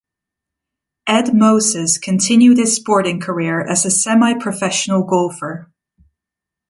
Ed 1.05 1.31
Moses 1.31 1.99
continued 1.99 2.57
his 2.57 2.75
sporting 2.75 3.19
career 3.19 3.61
as 3.63 3.85
a 3.85 3.91
semi-professional 3.91 5.03
golfer. 5.03 5.69